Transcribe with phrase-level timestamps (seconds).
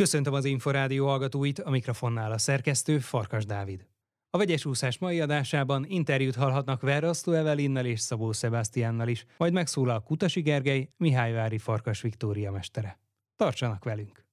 [0.00, 3.86] Köszöntöm az Inforádió hallgatóit, a mikrofonnál a szerkesztő Farkas Dávid.
[4.30, 10.02] A vegyes úszás mai adásában interjút hallhatnak Verrasztó Evelinnel és Szabó Sebastiánnal is, majd megszólal
[10.02, 12.98] Kutasi Gergely, Mihályvári Farkas Viktória mestere.
[13.36, 14.24] Tartsanak velünk!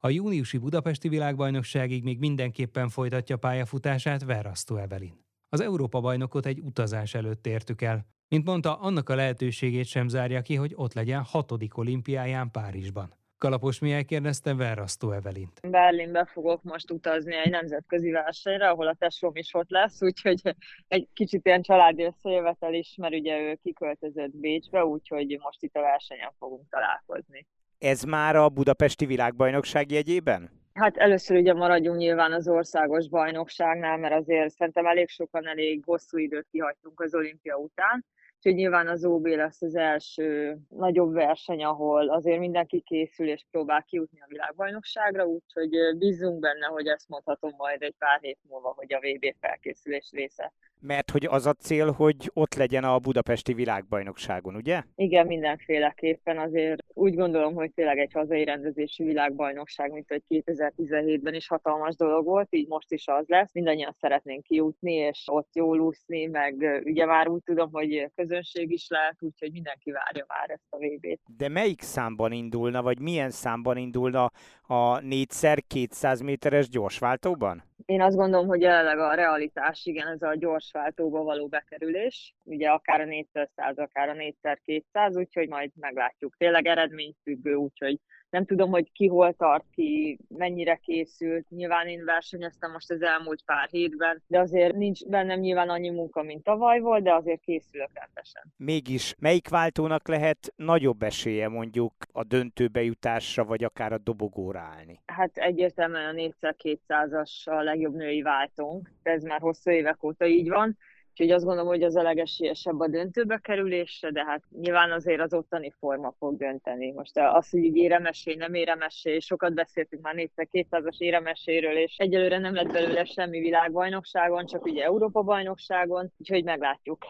[0.00, 5.24] A júniusi Budapesti világbajnokságig még mindenképpen folytatja pályafutását Verrasztó Evelin.
[5.48, 8.06] Az Európa-bajnokot egy utazás előtt értük el.
[8.32, 13.14] Mint mondta, annak a lehetőségét sem zárja ki, hogy ott legyen hatodik olimpiáján Párizsban.
[13.38, 15.60] Kalapos Mihály kérdezte Verrasztó Evelint.
[15.70, 20.40] Berlinbe fogok most utazni egy nemzetközi versenyre, ahol a tesóm is ott lesz, úgyhogy
[20.88, 25.80] egy kicsit ilyen családi összejövetel is, mert ugye ő kiköltözött Bécsbe, úgyhogy most itt a
[25.80, 27.46] versenyen fogunk találkozni.
[27.78, 30.61] Ez már a budapesti világbajnokság jegyében?
[30.74, 36.18] Hát először ugye maradjunk nyilván az országos bajnokságnál, mert azért szerintem elég sokan elég hosszú
[36.18, 38.04] időt kihagytunk az olimpia után.
[38.44, 43.82] Úgyhogy nyilván az OB lesz az első nagyobb verseny, ahol azért mindenki készül és próbál
[43.82, 48.94] kijutni a világbajnokságra, úgyhogy bízunk benne, hogy ezt mondhatom majd egy pár hét múlva, hogy
[48.94, 50.52] a VB felkészülés része.
[50.80, 54.82] Mert hogy az a cél, hogy ott legyen a budapesti világbajnokságon, ugye?
[54.94, 61.48] Igen, mindenféleképpen azért úgy gondolom, hogy tényleg egy hazai rendezésű világbajnokság, mint hogy 2017-ben is
[61.48, 63.52] hatalmas dolog volt, így most is az lesz.
[63.52, 68.88] Mindannyian szeretnénk kijutni, és ott jól úszni, meg ugye már úgy tudom, hogy közönség is
[68.88, 71.20] lehet, úgyhogy mindenki várja már ezt a VB-t.
[71.36, 74.24] De melyik számban indulna, vagy milyen számban indulna
[74.62, 77.62] a 4x200 méteres gyorsváltóban?
[77.86, 83.00] Én azt gondolom, hogy jelenleg a realitás, igen, ez a gyorsváltóba való bekerülés, ugye akár
[83.00, 86.36] a 400, akár a 4x200, úgyhogy majd meglátjuk.
[86.36, 87.98] Tényleg eredményfüggő, úgyhogy
[88.32, 91.50] nem tudom, hogy ki hol tart ki, mennyire készült.
[91.50, 96.22] Nyilván én versenyeztem most az elmúlt pár hétben, de azért nincs bennem nyilván annyi munka,
[96.22, 98.42] mint tavaly volt, de azért készülök rendesen.
[98.56, 105.00] Mégis melyik váltónak lehet nagyobb esélye mondjuk a döntőbe jutásra, vagy akár a dobogóra állni?
[105.06, 110.78] Hát egyértelműen a 4x200-as a legjobb női váltónk, ez már hosszú évek óta így van
[111.12, 115.34] Úgyhogy azt gondolom, hogy az a legesélyesebb a döntőbe kerülésre, de hát nyilván azért az
[115.34, 116.92] ottani forma fog dönteni.
[116.92, 122.54] Most az, hogy így éremessé, nem éremessé, sokat beszéltünk már 400-as éremeséről, és egyelőre nem
[122.54, 127.04] lett belőle semmi világbajnokságon, csak ugye Európa-bajnokságon, úgyhogy meglátjuk.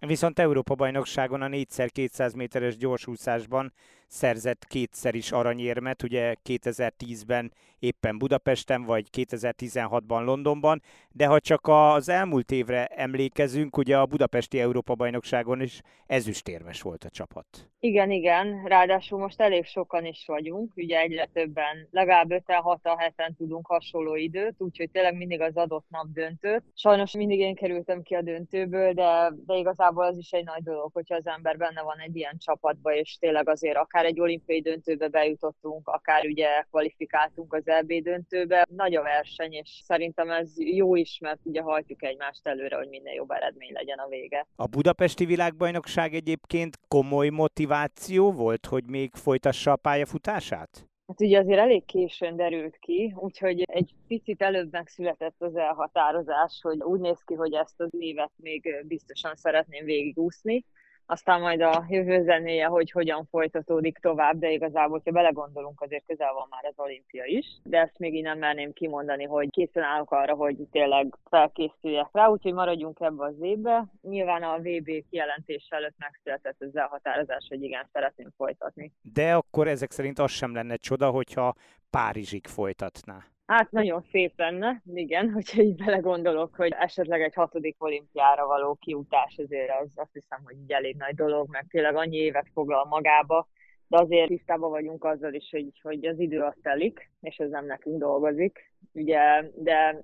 [0.00, 3.72] Viszont Európa-bajnokságon a 4x200 méteres gyorsúszásban
[4.06, 12.08] szerzett kétszer is aranyérmet, ugye 2010-ben éppen Budapesten, vagy 2016-ban Londonban, de ha csak az
[12.08, 17.46] elmúlt évre emlékezünk, ugye a Budapesti Európa-bajnokságon is ezüstérmes volt a csapat.
[17.80, 23.66] Igen, igen, ráadásul most elég sokan is vagyunk, ugye egyre többen, legalább 5-6 heten tudunk
[23.66, 26.62] hasonló időt, úgyhogy tényleg mindig az adott nap döntőt.
[26.74, 30.90] Sajnos mindig én kerültem ki a döntőből, de, de igazából az is egy nagy dolog,
[30.92, 35.08] hogyha az ember benne van egy ilyen csapatba, és tényleg azért akár egy olimpiai döntőbe
[35.08, 38.66] bejutottunk, akár ugye kvalifikáltunk az EB döntőbe.
[38.76, 43.14] Nagy a verseny, és szerintem ez jó is, mert ugye hajtjuk egymást előre, hogy minél
[43.14, 44.46] jobb eredmény legyen a vége.
[44.56, 50.86] A budapesti világbajnokság egyébként komoly motiváció volt, hogy még folytassa a pályafutását?
[51.06, 56.82] Hát ugye azért elég későn derült ki, úgyhogy egy picit előbb megszületett az elhatározás, hogy
[56.82, 60.64] úgy néz ki, hogy ezt az évet még biztosan szeretném végigúszni
[61.06, 66.32] aztán majd a jövő zenéje, hogy hogyan folytatódik tovább, de igazából, ha belegondolunk, azért közel
[66.32, 70.10] van már az olimpia is, de ezt még így nem merném kimondani, hogy készen állok
[70.10, 73.86] arra, hogy tényleg felkészüljek rá, úgyhogy maradjunk ebbe az évbe.
[74.02, 78.92] Nyilván a VB kijelentés előtt megszületett az elhatározás, hogy igen, szeretném folytatni.
[79.02, 81.54] De akkor ezek szerint az sem lenne csoda, hogyha
[81.90, 83.24] Párizsig folytatná.
[83.46, 89.36] Hát nagyon szép lenne, igen, hogyha így belegondolok, hogy esetleg egy hatodik olimpiára való kiutás
[89.36, 93.48] azért az azt hiszem, hogy így elég nagy dolog, mert tényleg annyi évet foglal magába,
[93.88, 97.66] de azért tisztában vagyunk azzal is, hogy, hogy az idő azt telik, és ez nem
[97.66, 100.02] nekünk dolgozik, ugye, de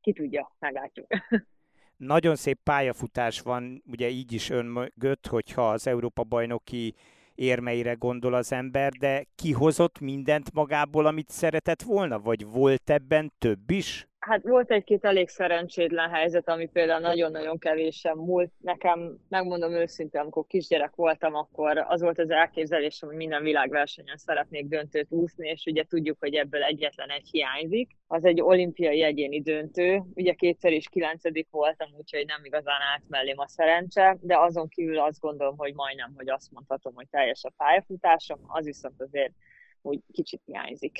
[0.00, 1.06] ki tudja, meglátjuk.
[1.96, 6.94] Nagyon szép pályafutás van, ugye így is ön mögött, hogyha az Európa bajnoki
[7.38, 13.70] érmeire gondol az ember, de kihozott mindent magából, amit szeretett volna, vagy volt ebben több
[13.70, 14.08] is?
[14.18, 18.52] Hát volt egy-két elég szerencsétlen helyzet, ami például nagyon-nagyon kevésen múlt.
[18.60, 24.66] Nekem, megmondom őszintén, amikor kisgyerek voltam, akkor az volt az elképzelésem, hogy minden világversenyen szeretnék
[24.66, 27.90] döntőt úszni, és ugye tudjuk, hogy ebből egyetlen egy hiányzik.
[28.06, 30.02] Az egy olimpiai egyéni döntő.
[30.14, 34.98] Ugye kétszer is kilencedik voltam, úgyhogy nem igazán állt mellém a szerencse, de azon kívül
[34.98, 39.32] azt gondolom, hogy majdnem, hogy azt mondhatom, hogy teljes a pályafutásom, az viszont azért
[39.82, 40.98] úgy kicsit hiányzik.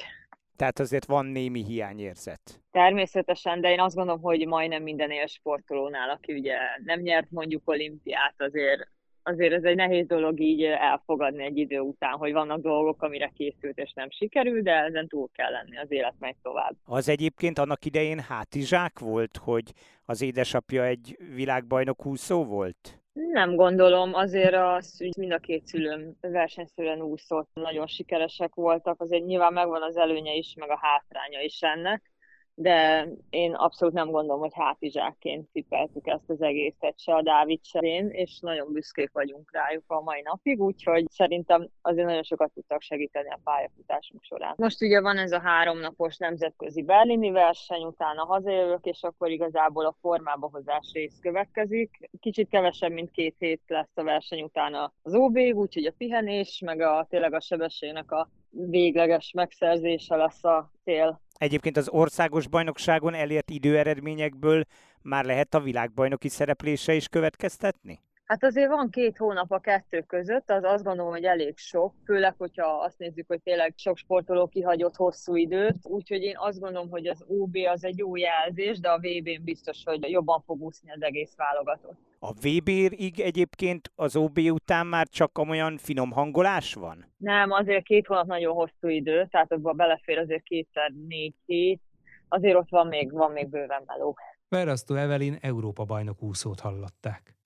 [0.59, 2.63] Tehát azért van némi hiányérzet.
[2.71, 8.35] Természetesen, de én azt gondolom, hogy majdnem minden élsportolónál, aki ugye nem nyert mondjuk olimpiát,
[8.37, 8.89] azért
[9.23, 13.79] azért ez egy nehéz dolog így elfogadni egy idő után, hogy vannak dolgok, amire készült
[13.79, 16.77] és nem sikerül, de ezen túl kell lenni, az élet megy tovább.
[16.85, 19.73] Az egyébként annak idején hátizsák volt, hogy
[20.05, 22.98] az édesapja egy világbajnok úszó volt?
[23.27, 29.25] Nem gondolom, azért az, hogy mind a két szülőm versenyszülően úszott, nagyon sikeresek voltak, azért
[29.25, 32.13] nyilván megvan az előnye is, meg a hátránya is ennek
[32.61, 37.79] de én abszolút nem gondolom, hogy hátizsákként cipeltük ezt az egészet, se a Dávid, se
[38.09, 43.29] és nagyon büszkék vagyunk rájuk a mai napig, úgyhogy szerintem azért nagyon sokat tudtak segíteni
[43.29, 44.55] a pályafutásunk során.
[44.57, 49.97] Most ugye van ez a háromnapos nemzetközi berlini verseny, utána hazajövök, és akkor igazából a
[50.01, 52.11] formába hozás rész következik.
[52.21, 56.81] Kicsit kevesebb, mint két hét lesz a verseny utána az OB, úgyhogy a pihenés, meg
[56.81, 61.21] a tényleg a sebességnek a végleges megszerzése lesz a cél.
[61.39, 64.65] Egyébként az országos bajnokságon elért időeredményekből
[65.03, 68.01] már lehet a világbajnoki szereplése is következtetni?
[68.29, 72.35] Hát azért van két hónap a kettő között, az azt gondolom, hogy elég sok, főleg,
[72.39, 77.07] hogyha azt nézzük, hogy tényleg sok sportoló kihagyott hosszú időt, úgyhogy én azt gondolom, hogy
[77.07, 81.03] az OB az egy jó jelzés, de a VB-n biztos, hogy jobban fog úszni az
[81.03, 81.99] egész válogatott.
[82.19, 87.13] A VB-ig egyébként az OB után már csak olyan finom hangolás van?
[87.17, 91.81] Nem, azért két hónap nagyon hosszú idő, tehát abban belefér azért kétszer négy hét,
[92.29, 94.17] azért ott van még, van még bőven meló.
[94.49, 97.38] Verasztó Evelin Európa bajnok úszót hallották.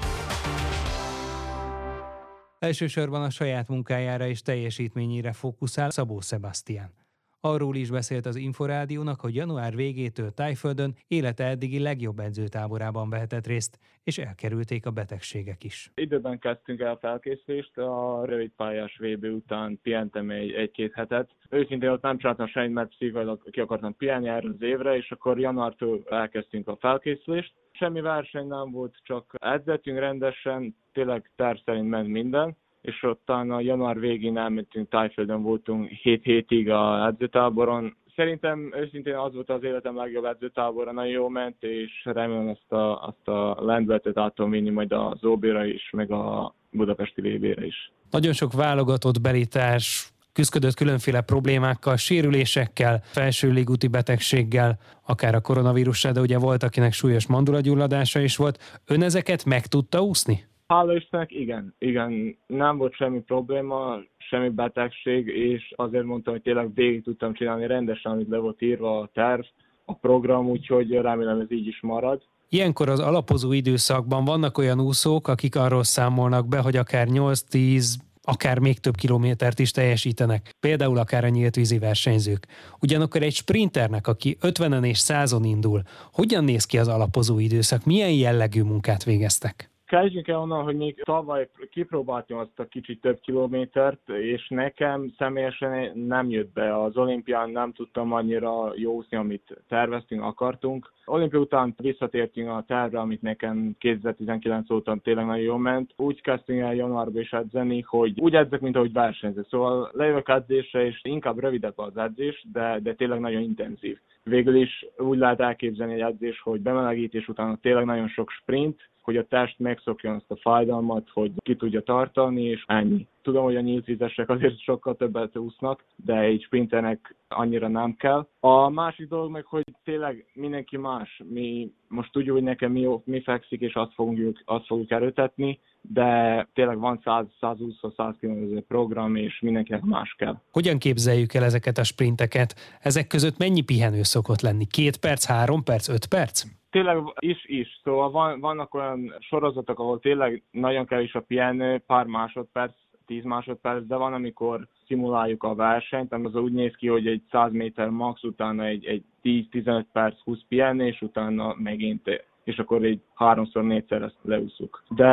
[2.62, 7.01] Elsősorban a saját munkájára és teljesítményére fókuszál Szabó Sebastian.
[7.44, 13.78] Arról is beszélt az Inforádiónak, hogy január végétől Tájföldön élete eddigi legjobb edzőtáborában vehetett részt,
[14.04, 15.90] és elkerülték a betegségek is.
[15.94, 21.30] Időben kezdtünk el felkészülést, a rövid pályás VB után pihentem egy, egy-két hetet.
[21.50, 25.38] Őszintén ott nem csináltam semmit, mert pszichailag ki akartam pihenni erre az évre, és akkor
[25.38, 27.52] januártól elkezdtünk a felkészülést.
[27.72, 33.60] Semmi verseny nem volt, csak edzettünk rendesen, tényleg terv szerint ment minden és ottan a
[33.60, 37.96] január végén elmentünk Tájföldön, voltunk 7 hétig a edzőtáboron.
[38.16, 43.06] Szerintem őszintén az volt az életem legjobb edzőtábora, nagyon jó ment, és remélem azt a,
[43.06, 47.92] azt a lendületet át tudom vinni majd a Zóbéra is, meg a budapesti vb is.
[48.10, 56.20] Nagyon sok válogatott belítás küzdött különféle problémákkal, sérülésekkel, felső légúti betegséggel, akár a koronavírussal, de
[56.20, 58.80] ugye volt, akinek súlyos mandulagyulladása is volt.
[58.86, 60.44] Ön ezeket meg tudta úszni?
[60.72, 66.74] Hála Istennek, igen, igen, nem volt semmi probléma, semmi betegség, és azért mondtam, hogy tényleg
[66.74, 69.40] végig tudtam csinálni rendesen, amit le volt írva a terv,
[69.84, 72.22] a program, úgyhogy remélem ez így is marad.
[72.48, 77.84] Ilyenkor az alapozó időszakban vannak olyan úszók, akik arról számolnak be, hogy akár 8-10,
[78.22, 82.46] akár még több kilométert is teljesítenek, például akár a nyílt vízi versenyzők.
[82.80, 85.82] Ugyanakkor egy sprinternek, aki 50-en és 100-on indul,
[86.12, 89.71] hogyan néz ki az alapozó időszak, milyen jellegű munkát végeztek?
[89.92, 95.98] Kezdjünk el onnan, hogy még tavaly kipróbáltam azt a kicsit több kilométert, és nekem személyesen
[95.98, 96.82] nem jött be.
[96.82, 100.92] Az olimpián nem tudtam annyira jószni, amit terveztünk, akartunk.
[101.04, 105.92] Olimpia után visszatértünk a tervre, amit nekem 2019 óta tényleg nagyon jól ment.
[105.96, 109.46] Úgy kezdtünk el januárban is edzeni, hogy úgy edzek, mint ahogy versenyzek.
[109.48, 113.98] Szóval lejövök edzésre, és inkább rövidebb az edzés, de, de tényleg nagyon intenzív.
[114.24, 119.16] Végül is úgy lehet elképzelni egy edzés, hogy bemelegítés után tényleg nagyon sok sprint, hogy
[119.16, 123.06] a test megszokjon azt a fájdalmat, hogy ki tudja tartani, és ennyi.
[123.22, 128.26] Tudom, hogy a nyíltvizesek azért sokkal többet úsznak, de egy sprinternek annyira nem kell.
[128.40, 131.22] A másik dolog meg, hogy tényleg mindenki más.
[131.28, 136.48] Mi most tudjuk, hogy nekem mi, mi fekszik, és azt fogjuk, azt fogjuk erőtetni, de
[136.54, 140.36] tényleg van 100-120-100 km program, és mindenkinek más kell.
[140.50, 142.54] Hogyan képzeljük el ezeket a sprinteket?
[142.80, 144.66] Ezek között mennyi pihenő szokott lenni?
[144.66, 146.44] Két perc, három perc, öt perc?
[146.70, 147.80] Tényleg is, is.
[147.84, 152.72] Szóval van, vannak olyan sorozatok, ahol tényleg nagyon kevés a pihenő, pár másodperc,
[153.06, 157.52] 10 másodperc, de van, amikor szimuláljuk a versenyt, az úgy néz ki, hogy egy 100
[157.52, 163.64] méter max, utána egy, egy 10-15 perc 20 pihenés, utána megint és akkor egy háromszor,
[163.64, 164.82] négyszer ezt leúszuk.
[164.88, 165.10] De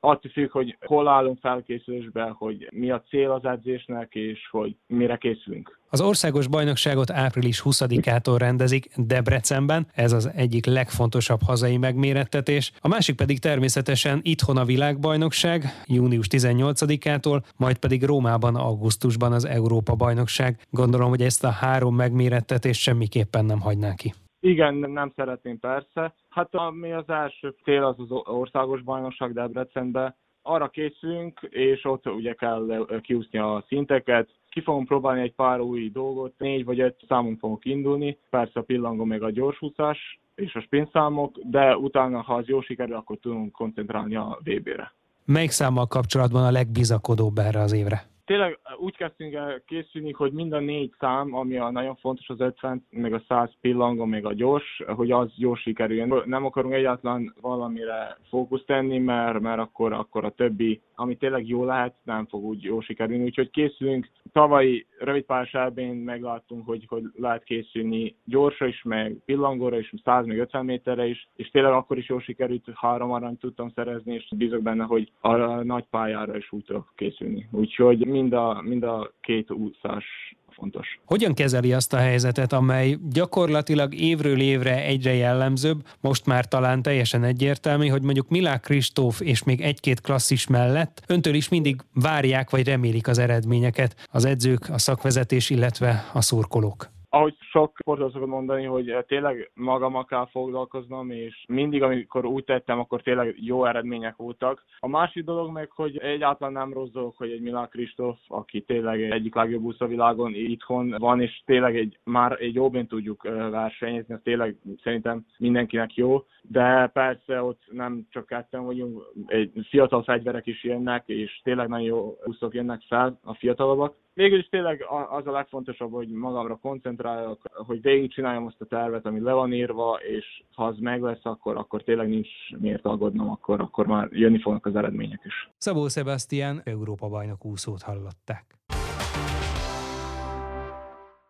[0.00, 5.16] attól függ, hogy hol állunk felkészülésbe, hogy mi a cél az edzésnek, és hogy mire
[5.16, 5.78] készülünk.
[5.90, 12.72] Az országos bajnokságot április 20-ától rendezik Debrecenben, ez az egyik legfontosabb hazai megmérettetés.
[12.80, 19.94] A másik pedig természetesen itthon a világbajnokság, június 18-ától, majd pedig Rómában augusztusban az Európa
[19.94, 20.60] bajnokság.
[20.70, 24.14] Gondolom, hogy ezt a három megmérettetést semmiképpen nem hagynák ki.
[24.46, 26.14] Igen, nem szeretném persze.
[26.28, 30.16] Hát ami az első cél az az országos bajnokság Debrecenbe.
[30.42, 34.28] Arra készülünk, és ott ugye kell kiúszni a szinteket.
[34.50, 38.18] Ki fogom próbálni egy pár új dolgot, négy vagy öt számon fogok indulni.
[38.30, 42.60] Persze a pillangó meg a gyorsúszás és a sprint számok, de utána, ha az jó
[42.60, 44.92] sikerül, akkor tudunk koncentrálni a VB-re.
[45.24, 48.15] Melyik számmal kapcsolatban a legbizakodóbb erre az évre?
[48.26, 52.40] Tényleg úgy kezdtünk el készülni, hogy mind a négy szám, ami a nagyon fontos, az
[52.40, 56.22] 50, meg a 100 pillangó, meg a gyors, hogy az gyors sikerüljön.
[56.24, 61.64] Nem akarunk egyáltalán valamire fókusz tenni, mert, mert akkor, akkor a többi, ami tényleg jó
[61.64, 63.24] lehet, nem fog úgy jó sikerülni.
[63.24, 64.08] Úgyhogy készülünk.
[64.32, 70.38] Tavalyi rövidpályás elbén megláttunk, hogy, hogy lehet készülni gyorsra is, meg pillangóra is, 100 meg
[70.38, 74.62] 50 méterre is, és tényleg akkor is jó sikerült, három arany tudtam szerezni, és bízok
[74.62, 77.48] benne, hogy a nagy pályára is úgy tudok készülni.
[77.52, 81.00] Úgyhogy mind a, mind a két úszás fontos.
[81.04, 87.24] Hogyan kezeli azt a helyzetet, amely gyakorlatilag évről évre egyre jellemzőbb, most már talán teljesen
[87.24, 92.66] egyértelmű, hogy mondjuk Milák Kristóf és még egy-két klasszis mellett öntől is mindig várják vagy
[92.66, 96.94] remélik az eredményeket az edzők, a szakvezetés, illetve a szurkolók?
[97.16, 102.44] Ahogy sok sportoló szokott mondani, hogy eh, tényleg magammal kell foglalkoznom, és mindig, amikor úgy
[102.44, 104.64] tettem, akkor tényleg jó eredmények voltak.
[104.78, 109.02] A másik dolog meg, hogy egyáltalán nem rossz dolog, hogy egy Milán Kristóf, aki tényleg
[109.02, 113.50] egyik legjobb úsz a világon itthon van, és tényleg egy, már egy jobbén tudjuk eh,
[113.50, 120.02] versenyezni, ez tényleg szerintem mindenkinek jó, de persze ott nem csak ketten vagyunk, egy fiatal
[120.02, 123.94] fegyverek is jönnek, és tényleg nagyon jó úszok jönnek fel, a fiatalabbak.
[124.16, 129.20] Végül is tényleg az a legfontosabb, hogy magamra koncentráljak, hogy végigcsináljam azt a tervet, ami
[129.20, 133.60] le van írva, és ha az meg lesz, akkor, akkor tényleg nincs miért aggódnom, akkor,
[133.60, 135.50] akkor már jönni fognak az eredmények is.
[135.56, 138.44] Szabó Sebastian, Európa bajnok úszót hallották.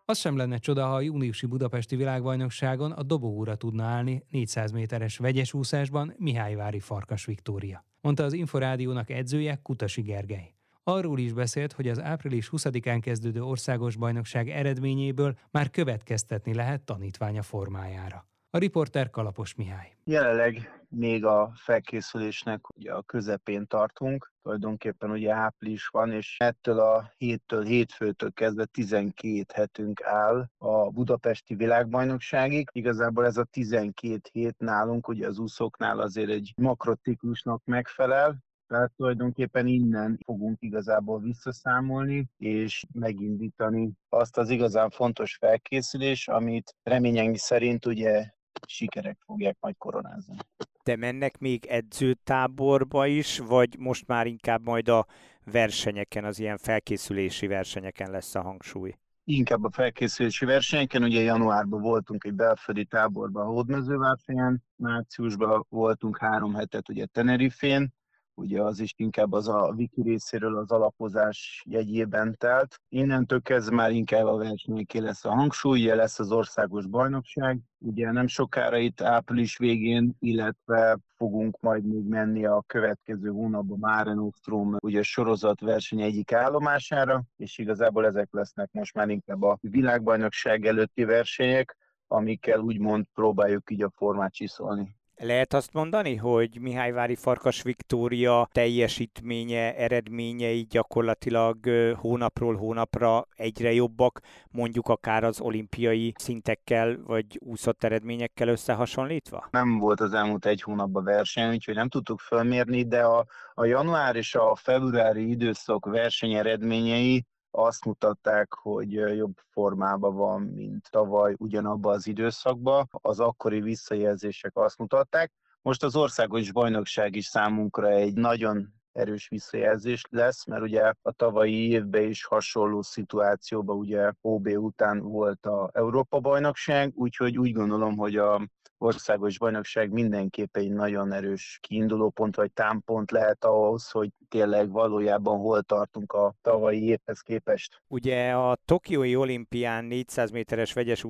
[0.05, 5.19] Az sem lenne csoda, ha a júniusi budapesti világbajnokságon a dobóúra tudna állni 400 méteres
[5.19, 10.56] vegyes úszásban Mihályvári Farkas Viktória, mondta az Inforádiónak edzője Kutasi Gergely.
[10.89, 17.43] Arról is beszélt, hogy az április 20-án kezdődő országos bajnokság eredményéből már következtetni lehet tanítványa
[17.43, 18.27] formájára.
[18.51, 19.97] A riporter Kalapos Mihály.
[20.05, 27.13] Jelenleg még a felkészülésnek ugye a közepén tartunk, tulajdonképpen ugye április van, és ettől a
[27.17, 32.69] héttől, hétfőtől kezdve 12 hetünk áll a budapesti világbajnokságig.
[32.73, 39.67] Igazából ez a 12 hét nálunk, ugye az úszóknál azért egy makrociklusnak megfelel, tehát tulajdonképpen
[39.67, 48.31] innen fogunk igazából visszaszámolni, és megindítani azt az igazán fontos felkészülés, amit reményeink szerint ugye
[48.67, 50.37] sikerek fogják majd koronázni.
[50.85, 55.07] De mennek még edzőtáborba is, vagy most már inkább majd a
[55.45, 58.95] versenyeken, az ilyen felkészülési versenyeken lesz a hangsúly?
[59.25, 66.55] Inkább a felkészülési versenyeken, ugye januárban voltunk egy belföldi táborban a hódmezővársenyen, márciusban voltunk három
[66.55, 67.95] hetet ugye Tenerifén,
[68.37, 72.81] ugye az is inkább az a wiki részéről az alapozás jegyében telt.
[72.89, 78.11] Innentől kezdve már inkább a versenyké lesz a hangsúly, ugye lesz az országos bajnokság, ugye
[78.13, 84.77] nem sokára itt április végén, illetve fogunk majd még menni a következő hónapban Mare Nostrum
[84.81, 91.05] ugye sorozat verseny egyik állomására, és igazából ezek lesznek most már inkább a világbajnokság előtti
[91.05, 91.77] versenyek,
[92.09, 94.97] amikkel úgymond próbáljuk így a formát csiszolni.
[95.23, 101.57] Lehet azt mondani, hogy Mihályvári Farkas Viktória teljesítménye, eredményei gyakorlatilag
[101.95, 104.21] hónapról hónapra egyre jobbak,
[104.51, 109.49] mondjuk akár az olimpiai szintekkel vagy úszott eredményekkel összehasonlítva?
[109.51, 114.17] Nem volt az elmúlt egy hónapban verseny, úgyhogy nem tudtuk felmérni, de a, a január
[114.17, 117.25] és a februári időszak verseny eredményei
[117.57, 122.89] azt mutatták, hogy jobb formában van, mint tavaly ugyanabban az időszakban.
[122.91, 125.33] Az akkori visszajelzések azt mutatták.
[125.63, 131.71] Most az országos bajnokság is számunkra egy nagyon erős visszajelzés lesz, mert ugye a tavalyi
[131.71, 138.17] évben is hasonló szituációban ugye OB után volt a Európa bajnokság, úgyhogy úgy gondolom, hogy
[138.17, 138.49] a
[138.79, 145.39] országos bajnokság mindenképpen egy nagyon erős kiinduló pont vagy támpont lehet ahhoz, hogy tényleg valójában
[145.39, 147.83] hol tartunk a tavalyi évhez képest.
[147.89, 151.05] Ugye a Tokiói olimpián 400 méteres vegyes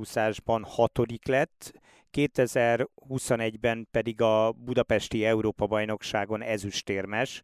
[0.63, 1.73] hatodik lett,
[2.13, 7.43] 2021-ben pedig a budapesti Európa-bajnokságon ezüstérmes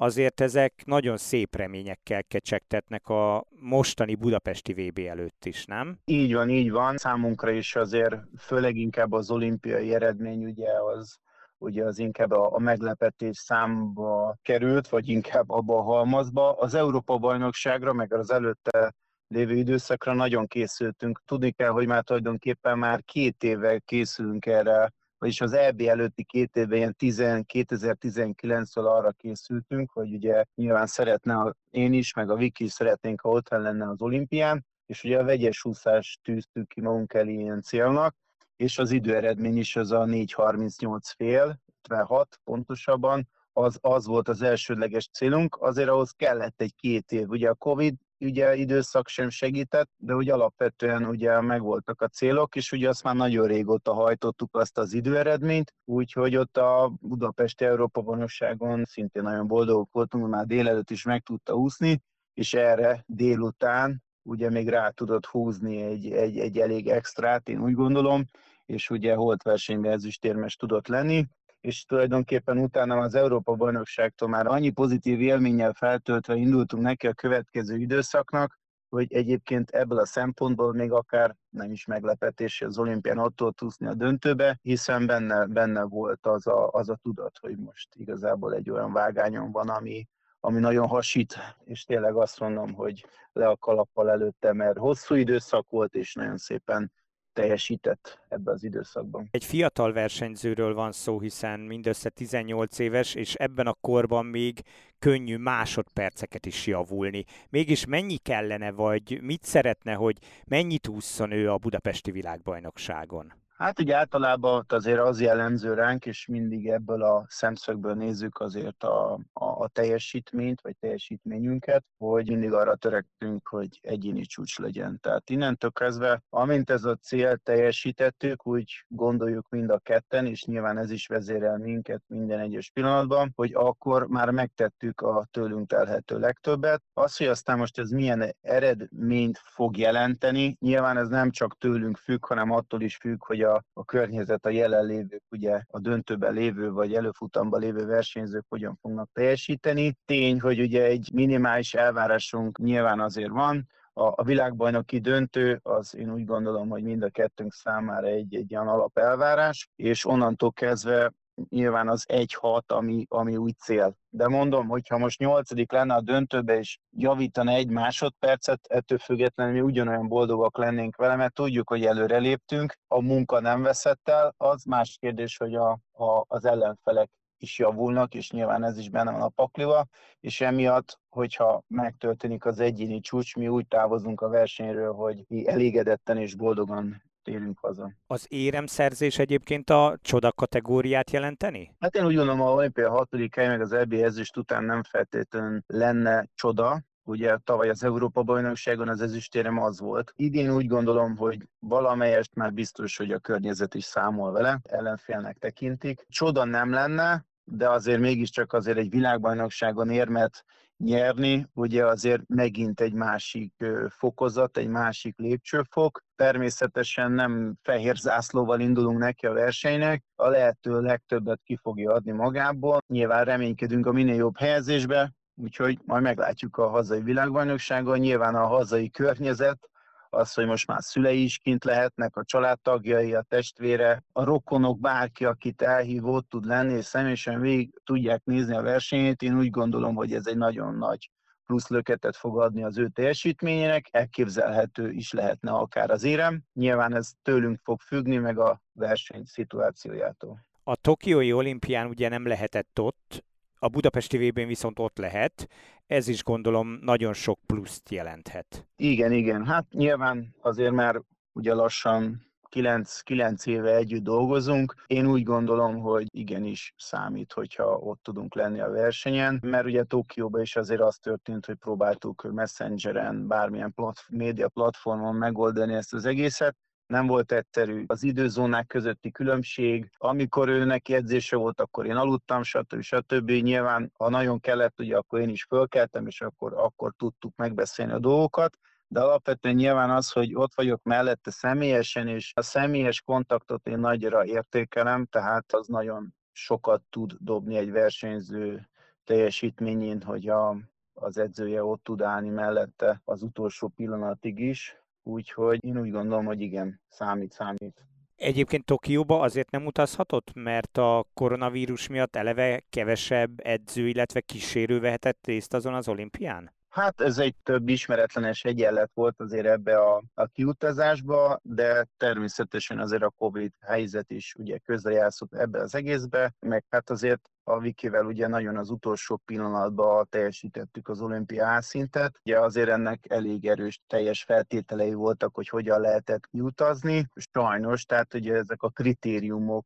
[0.00, 5.98] azért ezek nagyon szép reményekkel kecsegtetnek a mostani budapesti VB előtt is, nem?
[6.04, 6.96] Így van, így van.
[6.96, 11.18] Számunkra is azért főleg inkább az olimpiai eredmény ugye az
[11.58, 16.52] ugye az inkább a, a meglepetés számba került, vagy inkább abba a halmazba.
[16.52, 18.94] Az Európa-bajnokságra, meg az előtte
[19.28, 21.22] lévő időszakra nagyon készültünk.
[21.24, 26.56] Tudni kell, hogy már tulajdonképpen már két éve készülünk erre vagyis az EB előtti két
[26.56, 32.72] évben, ilyen 2019-től arra készültünk, hogy ugye nyilván szeretne én is, meg a Viki is
[32.72, 37.32] szeretnénk, ha ott lenne az olimpián, és ugye a vegyes úszást tűztük ki magunk elé
[37.32, 38.16] ilyen célnak,
[38.56, 45.08] és az időeredmény is az a 4.38 fél, 56 pontosabban, az, az volt az elsődleges
[45.08, 47.28] célunk, azért ahhoz kellett egy két év.
[47.28, 52.72] Ugye a Covid ugye időszak sem segített, de ugye alapvetően ugye megvoltak a célok, és
[52.72, 58.84] ugye azt már nagyon régóta hajtottuk azt az időeredményt, úgyhogy ott a Budapesti Európa bajnokságon
[58.84, 62.02] szintén nagyon boldogok voltunk, már délelőtt is meg tudta úszni,
[62.34, 67.74] és erre délután ugye még rá tudott húzni egy, egy, egy elég extrát, én úgy
[67.74, 68.24] gondolom,
[68.66, 71.26] és ugye holt versenyben ezüstérmes tudott lenni,
[71.60, 77.76] és tulajdonképpen utána az Európa bajnokságtól már annyi pozitív élménnyel feltöltve indultunk neki a következő
[77.76, 83.62] időszaknak, hogy egyébként ebből a szempontból még akár nem is meglepetés, az olimpián ott tudott
[83.62, 88.54] úszni a döntőbe, hiszen benne, benne volt az a, az a tudat, hogy most igazából
[88.54, 90.08] egy olyan vágányon van, ami,
[90.40, 95.70] ami nagyon hasít, és tényleg azt mondom, hogy le a kalappal előtte, mert hosszú időszak
[95.70, 96.92] volt, és nagyon szépen
[97.32, 99.28] teljesített ebben az időszakban.
[99.30, 104.62] Egy fiatal versenyzőről van szó, hiszen mindössze 18 éves, és ebben a korban még
[104.98, 107.24] könnyű másodperceket is javulni.
[107.48, 113.32] Mégis mennyi kellene, vagy mit szeretne, hogy mennyit ússzon ő a budapesti világbajnokságon?
[113.60, 119.12] Hát ugye általában azért az jellemző ránk, és mindig ebből a szemszögből nézzük azért a,
[119.32, 124.98] a, a teljesítményt, vagy teljesítményünket, hogy mindig arra törektünk, hogy egyéni csúcs legyen.
[125.00, 130.78] Tehát innentől kezdve, amint ez a cél teljesítettük, úgy gondoljuk mind a ketten, és nyilván
[130.78, 136.82] ez is vezérel minket minden egyes pillanatban, hogy akkor már megtettük a tőlünk telhető legtöbbet.
[136.92, 142.26] Az, hogy aztán most ez milyen eredményt fog jelenteni, nyilván ez nem csak tőlünk függ,
[142.26, 146.70] hanem attól is függ, hogy a a, a környezet, a jelenlévők, ugye a döntőben lévő
[146.70, 149.96] vagy előfutamban lévő versenyzők hogyan fognak teljesíteni.
[150.04, 156.12] Tény, hogy ugye egy minimális elvárásunk nyilván azért van, a, a világbajnoki döntő az én
[156.12, 161.12] úgy gondolom, hogy mind a kettőnk számára egy, egy olyan alapelvárás, és onnantól kezdve
[161.48, 163.96] nyilván az 1-6, ami, ami úgy cél.
[164.08, 169.60] De mondom, hogyha most nyolcadik lenne a döntőbe, és javítana egy másodpercet, ettől függetlenül mi
[169.60, 174.64] ugyanolyan boldogak lennénk vele, mert tudjuk, hogy előre léptünk, a munka nem veszett el, az
[174.64, 177.10] más kérdés, hogy a, a, az ellenfelek
[177.42, 179.86] is javulnak, és nyilván ez is benne van a pakliva,
[180.20, 186.16] és emiatt, hogyha megtörténik az egyéni csúcs, mi úgy távozunk a versenyről, hogy mi elégedetten
[186.16, 187.92] és boldogan térünk haza.
[188.06, 191.74] Az éremszerzés egyébként a csoda kategóriát jelenteni?
[191.78, 195.62] Hát én úgy gondolom, a olimpia hatodik hely meg az EB ezüst után nem feltétlenül
[195.66, 200.12] lenne csoda, ugye tavaly az Európa bajnokságon az ezüstérem az volt.
[200.16, 206.06] Idén úgy gondolom, hogy valamelyest már biztos, hogy a környezet is számol vele, ellenfélnek tekintik.
[206.08, 210.44] Csoda nem lenne, de azért mégiscsak azért egy világbajnokságon érmet
[210.84, 213.54] nyerni, ugye azért megint egy másik
[213.88, 216.02] fokozat, egy másik lépcsőfok.
[216.16, 222.82] Természetesen nem fehér zászlóval indulunk neki a versenynek, a lehető legtöbbet ki fogja adni magából.
[222.86, 227.98] Nyilván reménykedünk a minél jobb helyezésbe, úgyhogy majd meglátjuk a hazai világbajnokságon.
[227.98, 229.69] Nyilván a hazai környezet
[230.10, 235.24] az, hogy most már szülei is kint lehetnek, a családtagjai, a testvére, a rokonok, bárki,
[235.24, 239.22] akit elhív, ott tud lenni, és személyesen végig tudják nézni a versenyét.
[239.22, 241.10] Én úgy gondolom, hogy ez egy nagyon nagy
[241.46, 246.42] plusz löketet fog adni az ő teljesítményének, elképzelhető is lehetne akár az érem.
[246.52, 250.46] Nyilván ez tőlünk fog függni, meg a verseny szituációjától.
[250.64, 253.24] A Tokiói olimpián ugye nem lehetett ott,
[253.62, 255.48] a budapesti vb viszont ott lehet,
[255.86, 258.66] ez is gondolom nagyon sok pluszt jelenthet.
[258.76, 259.46] Igen, igen.
[259.46, 264.74] Hát nyilván azért már ugye lassan 9, 9 éve együtt dolgozunk.
[264.86, 270.40] Én úgy gondolom, hogy igenis számít, hogyha ott tudunk lenni a versenyen, mert ugye Tokióban
[270.40, 276.56] is azért az történt, hogy próbáltuk Messengeren, bármilyen plat, média platformon megoldani ezt az egészet,
[276.90, 277.84] nem volt egyszerű.
[277.86, 282.80] Az időzónák közötti különbség, amikor ő neki edzése volt, akkor én aludtam, stb.
[282.80, 283.30] stb.
[283.30, 287.98] Nyilván, ha nagyon kellett, ugye akkor én is fölkeltem, és akkor, akkor tudtuk megbeszélni a
[287.98, 288.58] dolgokat
[288.92, 294.24] de alapvetően nyilván az, hogy ott vagyok mellette személyesen, és a személyes kontaktot én nagyra
[294.24, 298.68] értékelem, tehát az nagyon sokat tud dobni egy versenyző
[299.04, 300.56] teljesítményén, hogy a,
[300.92, 304.76] az edzője ott tud állni mellette az utolsó pillanatig is.
[305.02, 307.84] Úgyhogy én úgy gondolom, hogy igen, számít, számít.
[308.16, 315.26] Egyébként Tokióba azért nem utazhatott, mert a koronavírus miatt eleve kevesebb edző, illetve kísérő vehetett
[315.26, 316.52] részt azon az olimpián?
[316.70, 323.02] Hát ez egy több ismeretlenes egyenlet volt azért ebbe a, a kiutazásba, de természetesen azért
[323.02, 328.26] a Covid helyzet is ugye közrejátszott ebbe az egészbe, meg hát azért a Vikivel ugye
[328.26, 332.20] nagyon az utolsó pillanatban teljesítettük az olimpia szintet.
[332.24, 337.08] Ugye azért ennek elég erős teljes feltételei voltak, hogy hogyan lehetett kiutazni.
[337.32, 339.64] Sajnos, tehát ugye ezek a kritériumok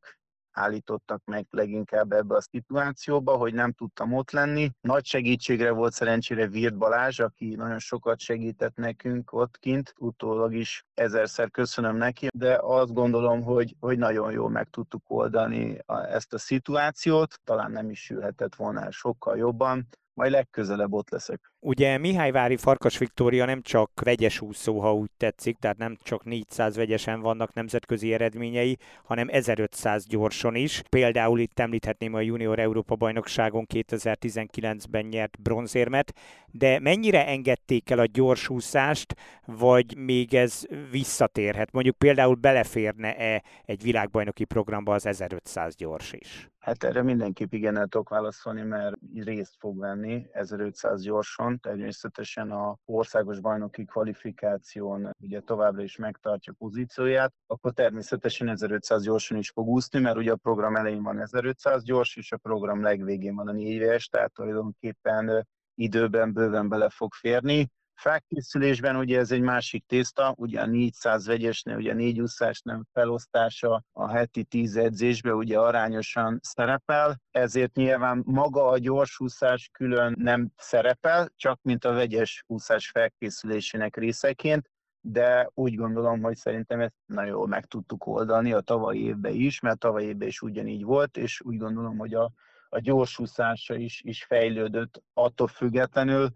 [0.55, 4.71] állítottak meg leginkább ebbe a szituációba, hogy nem tudtam ott lenni.
[4.81, 10.85] Nagy segítségre volt szerencsére Virt Balázs, aki nagyon sokat segített nekünk ott kint, utólag is
[10.95, 16.33] ezerszer köszönöm neki, de azt gondolom, hogy, hogy nagyon jól meg tudtuk oldani a, ezt
[16.33, 21.53] a szituációt, talán nem is sülhetett volna sokkal jobban, majd legközelebb ott leszek.
[21.61, 26.77] Ugye Mihályvári Farkas Viktória nem csak vegyes úszó, ha úgy tetszik, tehát nem csak 400
[26.77, 30.83] vegyesen vannak nemzetközi eredményei, hanem 1500 gyorson is.
[30.89, 36.13] Például itt említhetném a Junior Európa bajnokságon 2019-ben nyert bronzérmet,
[36.47, 39.15] de mennyire engedték el a gyorsúszást,
[39.47, 41.73] vagy még ez visszatérhet?
[41.73, 46.49] Mondjuk például beleférne-e egy világbajnoki programba az 1500 gyors is?
[46.65, 52.77] Hát erre mindenképp igen el tudok válaszolni, mert részt fog venni 1500 gyorson, természetesen a
[52.85, 60.01] országos bajnoki kvalifikáción ugye továbbra is megtartja pozícióját, akkor természetesen 1500 gyorsan is fog úszni,
[60.01, 63.67] mert ugye a program elején van 1500 gyors, és a program legvégén van a 4
[63.67, 67.71] éves, tehát tulajdonképpen időben bőven bele fog férni.
[67.95, 72.85] Felkészülésben ugye ez egy másik tészta, ugye a 400 vegyesnél, ugye a négy úszás nem
[72.93, 80.15] felosztása a heti 10 edzésbe ugye arányosan szerepel, ezért nyilván maga a gyors úszás külön
[80.19, 86.95] nem szerepel, csak mint a vegyes úszás felkészülésének részeként, de úgy gondolom, hogy szerintem ezt
[87.07, 91.17] nagyon jól meg tudtuk oldani a tavalyi évben is, mert tavalyi évben is ugyanígy volt,
[91.17, 92.31] és úgy gondolom, hogy a,
[92.69, 96.29] a gyorsúszása is, is fejlődött attól függetlenül,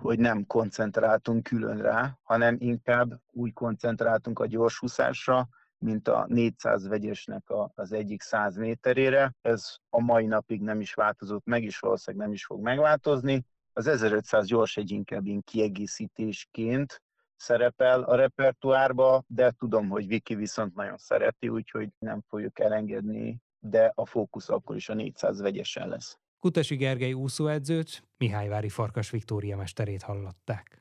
[0.00, 7.42] hogy nem koncentráltunk külön rá, hanem inkább úgy koncentráltunk a gyorsúszásra, mint a 400 vegyesnek
[7.74, 9.34] az egyik 100 méterére.
[9.42, 13.44] Ez a mai napig nem is változott meg, és valószínűleg nem is fog megváltozni.
[13.72, 17.02] Az 1500 gyors egy inkább kiegészítésként
[17.36, 23.92] szerepel a repertoárba, de tudom, hogy Viki viszont nagyon szereti, úgyhogy nem fogjuk elengedni, de
[23.94, 26.18] a fókusz akkor is a 400 vegyesen lesz.
[26.46, 30.80] Kutasi Gergely úszóedzőt, Mihályvári Farkas Viktória mesterét hallották.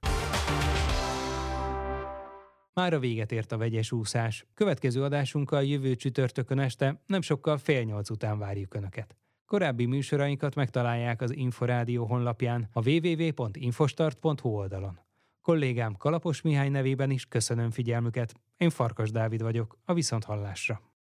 [2.74, 4.46] Már a véget ért a vegyes úszás.
[4.54, 9.16] Következő adásunkkal jövő csütörtökön este, nem sokkal fél nyolc után várjuk Önöket.
[9.46, 15.00] Korábbi műsorainkat megtalálják az Inforádió honlapján, a www.infostart.hu oldalon.
[15.42, 18.34] Kollégám Kalapos Mihály nevében is köszönöm figyelmüket.
[18.58, 20.94] Én Farkas Dávid vagyok, a Viszonthallásra.